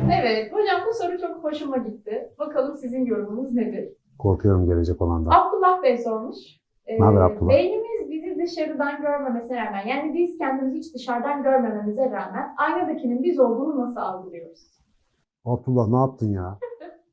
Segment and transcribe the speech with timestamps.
[0.00, 2.30] Evet, hocam bu soru çok hoşuma gitti.
[2.38, 3.88] Bakalım sizin yorumunuz nedir?
[4.18, 5.30] Korkuyorum gelecek olandan.
[5.30, 6.36] Abdullah Bey sormuş.
[6.86, 7.50] Ee, Ne haber Abdullah?
[7.50, 13.80] Beynimiz bizi dışarıdan görmemesine rağmen, yani biz kendimizi hiç dışarıdan görmememize rağmen aynadakinin biz olduğunu
[13.80, 14.76] nasıl algılıyoruz?
[15.44, 16.58] Abdullah ne yaptın ya?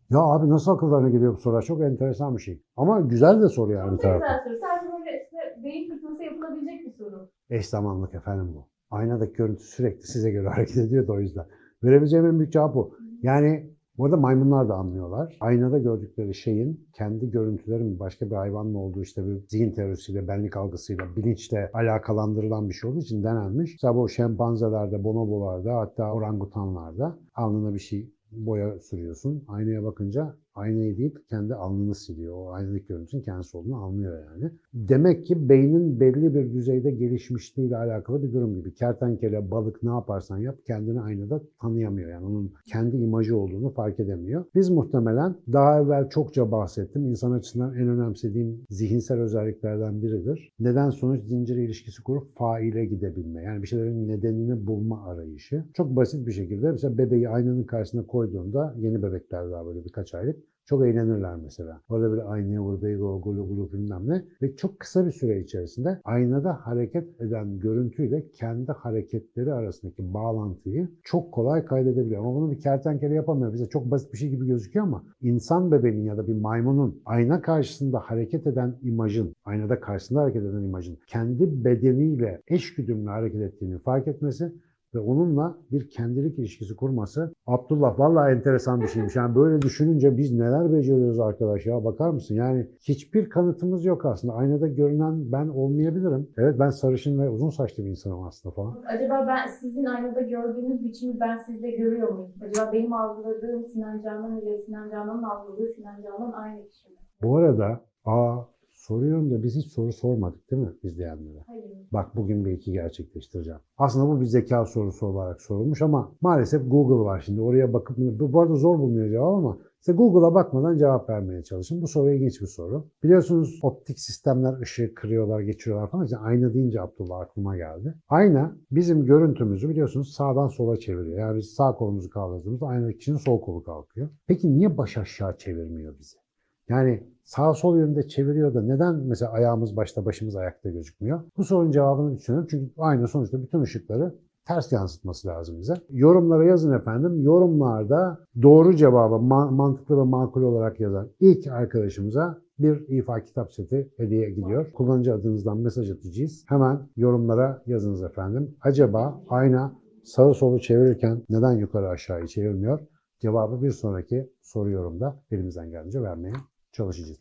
[0.10, 1.62] Ya abi nasıl akıllarına geliyor bu sorular?
[1.62, 2.62] Çok enteresan bir şey.
[2.78, 4.58] Ama güzel de soru yani Çok güzel soru.
[4.62, 7.30] Sadece böyle işte beyin fırtınası yapılabilecek bir soru.
[7.50, 8.73] Eş zamanlık efendim bu.
[8.94, 11.46] Aynadaki görüntü sürekli size göre hareket ediyor da o yüzden.
[11.84, 12.98] Verebileceğim en büyük cevap bu.
[13.22, 15.38] Yani burada maymunlar da anlıyorlar.
[15.40, 21.16] Aynada gördükleri şeyin kendi görüntülerin başka bir hayvanla olduğu işte bir zihin teorisiyle, benlik algısıyla,
[21.16, 23.72] bilinçle alakalandırılan bir şey olduğu için denenmiş.
[23.74, 29.44] Mesela bu şempanzelerde, bonobolarda hatta orangutanlarda alnına bir şey boya sürüyorsun.
[29.48, 32.34] Aynaya bakınca aynayı değil kendi alnını siliyor.
[32.38, 34.52] O aynadaki görüntünün kendisi olduğunu anlıyor yani.
[34.74, 38.74] Demek ki beynin belli bir düzeyde gelişmişliğiyle alakalı bir durum gibi.
[38.74, 42.10] Kertenkele, balık ne yaparsan yap kendini aynada tanıyamıyor.
[42.10, 44.46] Yani onun kendi imajı olduğunu fark edemiyor.
[44.56, 47.06] Biz muhtemelen daha evvel çokça bahsettim.
[47.06, 50.54] İnsan açısından en önemsediğim zihinsel özelliklerden biridir.
[50.60, 53.44] Neden sonuç zinciri ilişkisi kurup faile gidebilme.
[53.44, 55.64] Yani bir şeylerin nedenini bulma arayışı.
[55.74, 60.43] Çok basit bir şekilde mesela bebeği aynanın karşısına koyduğunda yeni bebekler daha böyle birkaç aylık
[60.66, 61.82] çok eğlenirler mesela.
[61.90, 64.26] Orada böyle aynaya vur, beygo, gulu gulu bilmem ne.
[64.42, 71.32] Ve çok kısa bir süre içerisinde aynada hareket eden görüntüyle kendi hareketleri arasındaki bağlantıyı çok
[71.32, 72.22] kolay kaydedebiliyor.
[72.22, 73.54] Ama bunu bir kertenkele yapamıyor.
[73.54, 77.42] Bize çok basit bir şey gibi gözüküyor ama insan bebeğinin ya da bir maymunun ayna
[77.42, 84.08] karşısında hareket eden imajın, aynada karşısında hareket eden imajın kendi bedeniyle eşgüdümlü hareket ettiğini fark
[84.08, 84.54] etmesi
[84.96, 89.16] ve onunla bir kendilik ilişkisi kurması Abdullah vallahi enteresan bir şeymiş.
[89.16, 92.36] Yani böyle düşününce biz neler beceriyoruz arkadaş ya bakar mısın?
[92.36, 94.34] Yani hiçbir kanıtımız yok aslında.
[94.34, 96.30] Aynada görünen ben olmayabilirim.
[96.38, 98.84] Evet ben sarışın ve uzun saçlı bir insanım aslında falan.
[98.88, 102.32] Acaba ben sizin aynada gördüğünüz biçimi ben sizde görüyor muyum?
[102.42, 106.96] Acaba benim algıladığım Sinan Canan ile Sinan Canan'ın algıladığı Sinan Canan aynı kişi mi?
[107.24, 108.53] Bu arada aa
[108.84, 111.44] soruyorum da biz hiç soru sormadık değil mi izleyenlere?
[111.48, 111.66] Hayır.
[111.92, 113.60] Bak bugün bir iki gerçekleştireceğim.
[113.78, 117.42] Aslında bu bir zeka sorusu olarak sorulmuş ama maalesef Google var şimdi.
[117.42, 121.82] Oraya bakıp bu arada zor bulunuyor cevap ama size Google'a bakmadan cevap vermeye çalışın.
[121.82, 122.88] Bu soru ilginç bir soru.
[123.04, 126.06] Biliyorsunuz optik sistemler ışığı kırıyorlar, geçiriyorlar falan.
[126.06, 127.96] İşte ayna deyince Abdullah aklıma geldi.
[128.10, 131.20] Ayna bizim görüntümüzü biliyorsunuz sağdan sola çeviriyor.
[131.20, 134.10] Yani biz sağ kolumuzu kaldırdığımızda aynadaki kişinin sol kolu kalkıyor.
[134.28, 136.23] Peki niye baş aşağı çevirmiyor bizi?
[136.70, 141.22] Yani sağ sol yönde çeviriyor da neden mesela ayağımız başta başımız ayakta gözükmüyor?
[141.38, 142.48] Bu sorunun cevabını düşünüyorum.
[142.52, 144.16] Çünkü aynı sonuçta bütün ışıkları
[144.48, 145.74] ters yansıtması lazım bize.
[145.90, 147.22] Yorumlara yazın efendim.
[147.22, 153.92] Yorumlarda doğru cevabı ma- mantıklı ve makul olarak yazan ilk arkadaşımıza bir ifa kitap seti
[153.98, 154.72] hediye gidiyor.
[154.72, 156.46] Kullanıcı adınızdan mesaj atacağız.
[156.48, 158.56] Hemen yorumlara yazınız efendim.
[158.62, 162.80] Acaba ayna sağı solu çevirirken neden yukarı aşağıyı çevirmiyor?
[163.20, 166.34] Cevabı bir sonraki soru yorumda elimizden geldiğince vermeye
[166.74, 167.20] çalışacağız.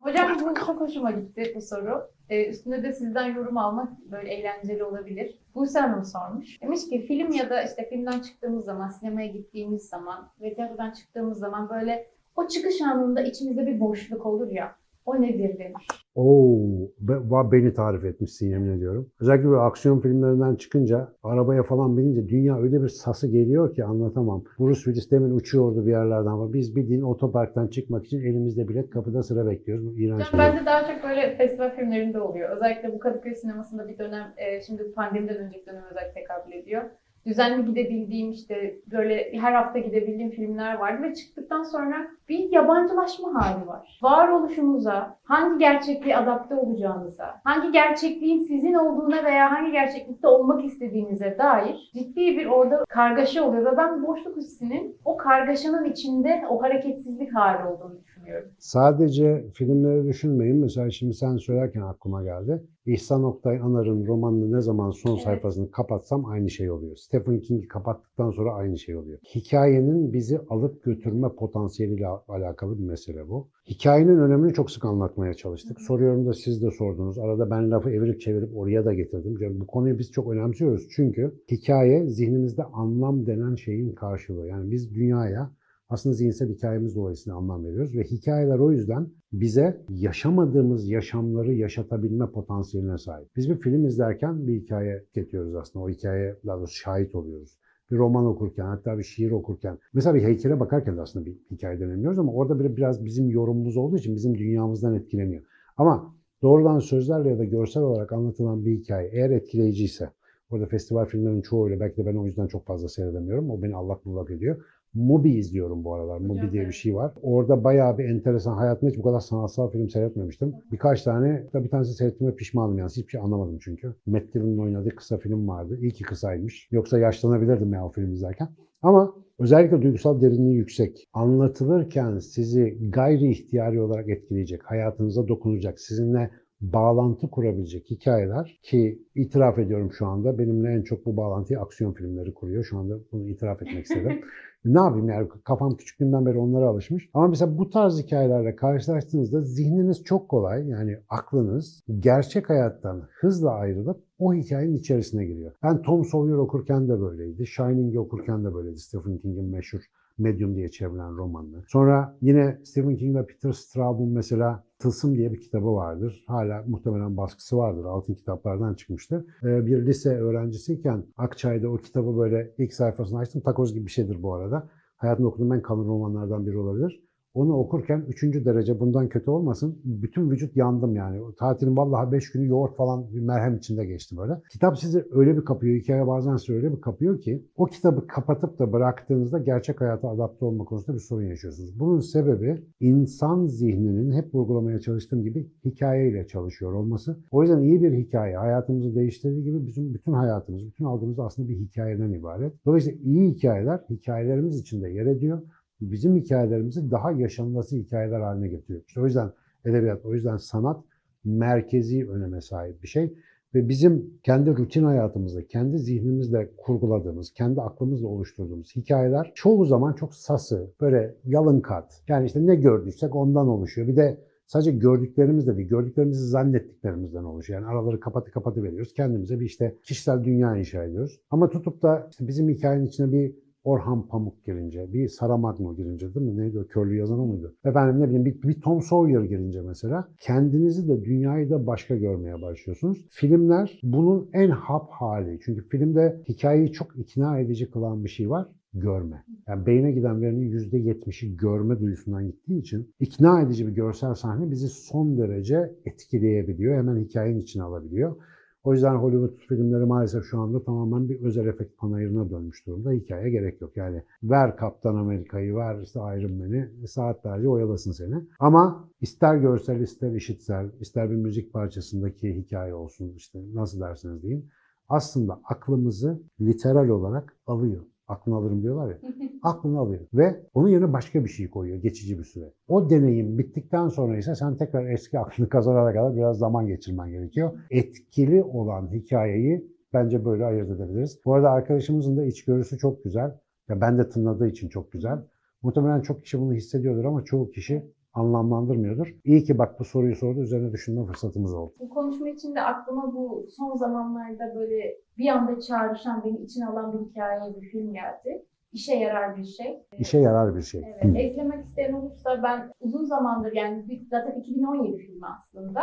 [0.00, 2.10] Hocam bu çok hoşuma gitti bu soru.
[2.28, 5.38] Ee, üstünde de sizden yorum almak böyle eğlenceli olabilir.
[5.54, 6.62] Buse Hanım sormuş.
[6.62, 11.38] Demiş ki film ya da işte filmden çıktığımız zaman, sinemaya gittiğimiz zaman ve tiyatrodan çıktığımız
[11.38, 14.76] zaman böyle o çıkış anında içimizde bir boşluk olur ya.
[15.06, 15.86] O nedir demiş.
[16.14, 16.58] Oo,
[17.00, 19.10] be- beni tarif etmişsin yemin ediyorum.
[19.20, 24.44] Özellikle böyle aksiyon filmlerinden çıkınca, arabaya falan binince dünya öyle bir sası geliyor ki anlatamam.
[24.58, 29.22] Bruce Willis demin uçuyordu bir yerlerden ama biz bildiğin otoparktan çıkmak için elimizde bilet kapıda
[29.22, 29.86] sıra bekliyoruz.
[29.86, 32.56] Bu iğrenç bir bende daha çok böyle festival filmlerinde oluyor.
[32.56, 36.82] Özellikle bu Kadıköy sinemasında bir dönem, e, şimdi pandemiden önceki dönem özellikle tekabül ediyor.
[37.26, 41.96] Düzenli gidebildiğim işte böyle her hafta gidebildiğim filmler vardı ve çıktıktan sonra
[42.28, 43.98] bir yabancılaşma hali var.
[44.02, 51.90] Varoluşumuza, hangi gerçekliğe adapte olacağınıza, hangi gerçekliğin sizin olduğuna veya hangi gerçeklikte olmak istediğinize dair
[51.94, 57.64] ciddi bir orada kargaşa oluyor ve ben boşluk hissinin o kargaşanın içinde o hareketsizlik hali
[57.64, 58.11] olduğunu düşünüyorum.
[58.58, 60.56] Sadece filmleri düşünmeyin.
[60.56, 62.62] Mesela şimdi sen söylerken aklıma geldi.
[62.86, 65.22] İhsan Oktay Anar'ın romanını ne zaman son Evet.
[65.22, 66.96] sayfasını kapatsam aynı şey oluyor.
[66.96, 69.18] Stephen King'i kapattıktan sonra aynı şey oluyor.
[69.34, 73.48] Hikayenin bizi alıp götürme potansiyeliyle alakalı bir mesele bu.
[73.66, 75.80] Hikayenin önemini çok sık anlatmaya çalıştık.
[75.80, 77.18] Soruyorum da siz de sordunuz.
[77.18, 79.36] Arada ben lafı evirip çevirip oraya da getirdim.
[79.40, 80.88] Yani bu konuyu biz çok önemsiyoruz.
[80.96, 84.46] Çünkü hikaye zihnimizde anlam denen şeyin karşılığı.
[84.46, 85.50] Yani biz dünyaya
[85.92, 92.98] aslında zihinsel hikayemiz dolayısıyla anlam veriyoruz ve hikayeler o yüzden bize yaşamadığımız yaşamları yaşatabilme potansiyeline
[92.98, 93.28] sahip.
[93.36, 95.84] Biz bir film izlerken bir hikaye getiriyoruz aslında.
[95.84, 97.58] O hikayeye daha doğrusu şahit oluyoruz.
[97.90, 101.90] bir roman okurken, hatta bir şiir okurken, mesela bir heykele bakarken de aslında bir hikayeden
[101.90, 105.42] anlıyoruz ama orada bir, biraz bizim yorumumuz olduğu için bizim dünyamızdan etkileniyor.
[105.76, 110.10] Ama doğrudan sözlerle ya da görsel olarak anlatılan bir hikaye eğer etkileyiciyse,
[110.50, 113.50] orada festival filmlerinin çoğuyla belki de ben o yüzden çok fazla seyredemiyorum.
[113.50, 114.64] O beni allak bullak ediyor.
[114.94, 116.18] Mubi izliyorum bu aralar.
[116.18, 117.12] Mubi diye bir şey var.
[117.22, 118.56] Orada bayağı bir enteresan.
[118.56, 120.54] Hayatımda hiç bu kadar sanatsal film seyretmemiştim.
[120.72, 122.90] Birkaç tane, bir tanesi seyrettiğime pişmanım yani.
[122.90, 123.94] Hiçbir şey anlamadım çünkü.
[124.06, 125.78] Matt Dillon'ın oynadığı kısa film vardı.
[125.80, 126.68] İyi ki kısaymış.
[126.70, 128.48] Yoksa yaşlanabilirdim ya o film izlerken.
[128.82, 131.08] Ama özellikle duygusal derinliği yüksek.
[131.12, 136.30] Anlatılırken sizi gayri ihtiyari olarak etkileyecek, hayatınıza dokunacak, sizinle
[136.62, 142.34] bağlantı kurabilecek hikayeler ki itiraf ediyorum şu anda benimle en çok bu bağlantıyı aksiyon filmleri
[142.34, 142.64] kuruyor.
[142.64, 144.20] Şu anda bunu itiraf etmek istedim.
[144.64, 147.08] ne yapayım yani kafam küçüklüğümden beri onlara alışmış.
[147.14, 154.04] Ama mesela bu tarz hikayelerle karşılaştığınızda zihniniz çok kolay yani aklınız gerçek hayattan hızla ayrılıp
[154.18, 155.52] o hikayenin içerisine giriyor.
[155.62, 157.46] Ben Tom Sawyer okurken de böyleydi.
[157.46, 158.78] Shining'i okurken de böyleydi.
[158.78, 159.80] Stephen King'in meşhur
[160.18, 161.64] Medium diye çevrilen romanı.
[161.68, 166.24] Sonra yine Stephen King ve Peter Straub'un mesela Tılsım diye bir kitabı vardır.
[166.26, 167.84] Hala muhtemelen baskısı vardır.
[167.84, 169.24] Altın kitaplardan çıkmıştır.
[169.42, 173.42] Ee, bir lise öğrencisiyken Akçay'da o kitabı böyle ilk sayfasını açtım.
[173.44, 174.68] Takoz gibi bir şeydir bu arada.
[174.96, 177.02] Hayatımda okuduğum en kalın romanlardan biri olabilir.
[177.34, 179.78] Onu okurken üçüncü derece bundan kötü olmasın.
[179.84, 181.20] Bütün vücut yandım yani.
[181.38, 184.32] Tatilin vallahi beş günü yoğurt falan bir merhem içinde geçti böyle.
[184.50, 188.58] Kitap sizi öyle bir kapıyor, hikaye bazen sizi öyle bir kapıyor ki o kitabı kapatıp
[188.58, 191.80] da bıraktığınızda gerçek hayata adapte olma konusunda bir sorun yaşıyorsunuz.
[191.80, 197.18] Bunun sebebi insan zihninin hep vurgulamaya çalıştığım gibi hikayeyle çalışıyor olması.
[197.30, 201.56] O yüzden iyi bir hikaye hayatımızı değiştirdiği gibi bizim bütün hayatımız, bütün algımız aslında bir
[201.56, 202.52] hikayeden ibaret.
[202.66, 205.42] Dolayısıyla iyi hikayeler hikayelerimiz içinde yer ediyor
[205.90, 208.82] bizim hikayelerimizi daha yaşanması hikayeler haline getiriyor.
[208.88, 209.30] İşte o yüzden
[209.64, 210.84] edebiyat, o yüzden sanat
[211.24, 213.14] merkezi öneme sahip bir şey.
[213.54, 220.14] Ve bizim kendi rutin hayatımızda, kendi zihnimizle kurguladığımız, kendi aklımızla oluşturduğumuz hikayeler çoğu zaman çok
[220.14, 222.02] sası, böyle yalın kat.
[222.08, 223.88] Yani işte ne gördüysek ondan oluşuyor.
[223.88, 227.60] Bir de sadece gördüklerimiz de değil, gördüklerimizi zannettiklerimizden oluşuyor.
[227.60, 228.94] Yani araları kapatı kapatı veriyoruz.
[228.94, 231.20] Kendimize bir işte kişisel dünya inşa ediyoruz.
[231.30, 236.26] Ama tutup da işte bizim hikayenin içine bir Orhan Pamuk girince, bir Saramago girince değil
[236.26, 236.36] mi?
[236.36, 236.66] Neydi o?
[236.66, 237.54] Körlü yazan o muydu?
[237.64, 242.42] Efendim ne bileyim bir, bir Tom Sawyer girince mesela kendinizi de dünyayı da başka görmeye
[242.42, 243.06] başlıyorsunuz.
[243.10, 245.40] Filmler bunun en hap hali.
[245.44, 248.48] Çünkü filmde hikayeyi çok ikna edici kılan bir şey var.
[248.74, 249.24] Görme.
[249.48, 254.68] Yani beyne giden verinin %70'i görme duyusundan gittiği için ikna edici bir görsel sahne bizi
[254.68, 256.76] son derece etkileyebiliyor.
[256.76, 258.16] Hemen hikayenin içine alabiliyor.
[258.64, 262.90] O yüzden Hollywood filmleri maalesef şu anda tamamen bir özel efekt panayırına dönmüş durumda.
[262.90, 263.76] Hikaye gerek yok.
[263.76, 268.14] Yani ver Kaptan Amerika'yı, ver işte Iron Man'i saatlerce oyalasın seni.
[268.38, 274.48] Ama ister görsel, ister işitsel, ister bir müzik parçasındaki hikaye olsun işte nasıl derseniz deyin.
[274.88, 277.82] Aslında aklımızı literal olarak alıyor.
[278.12, 278.98] Aklını alırım diyorlar ya.
[279.42, 280.00] Aklını alıyor.
[280.14, 282.52] Ve onun yerine başka bir şey koyuyor geçici bir süre.
[282.68, 287.52] O deneyim bittikten sonra ise sen tekrar eski aklını kazanana kadar biraz zaman geçirmen gerekiyor.
[287.70, 291.20] Etkili olan hikayeyi bence böyle ayırt edebiliriz.
[291.24, 293.38] Bu arada arkadaşımızın da içgörüsü çok güzel.
[293.68, 295.18] Ya ben de tınladığı için çok güzel.
[295.62, 299.14] Muhtemelen çok kişi bunu hissediyordur ama çoğu kişi anlamlandırmıyordur.
[299.24, 301.74] İyi ki bak bu soruyu sordu, üzerine düşünme fırsatımız oldu.
[301.80, 307.10] Bu konuşma içinde aklıma bu son zamanlarda böyle bir anda çağrışan, beni içine alan bir
[307.10, 308.44] hikaye, bir film geldi.
[308.72, 309.82] İşe yarar bir şey.
[309.98, 310.82] İşe yarar bir şey.
[311.02, 315.82] Evet, eklemek isteyen olursa ben uzun zamandır yani zaten 2017 filmi aslında.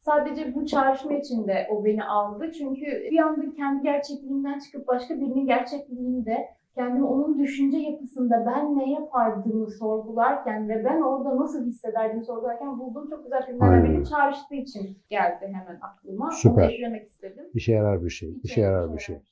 [0.00, 2.50] Sadece bu çağrışma içinde o beni aldı.
[2.58, 8.92] Çünkü bir anda kendi gerçekliğimden çıkıp başka birinin gerçekliğinde kendimi onun düşünce yapısında ben ne
[8.92, 14.98] yapardımı sorgularken ve ben orada nasıl hissederdim sorgularken bulduğum çok güzel filmlerden biri çağrıştığı için
[15.10, 16.30] geldi hemen aklıma.
[16.30, 16.62] Süper.
[16.62, 17.44] Onu eklemek istedim.
[17.54, 18.36] İşe yarar bir şey.
[18.42, 19.22] İşe yarar bir şey.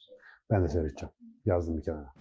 [0.50, 1.12] Ben de seyredeceğim.
[1.46, 2.12] Yazdım bir kenara.